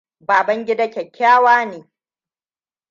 [0.27, 1.79] Babangida kyakkyawa ne.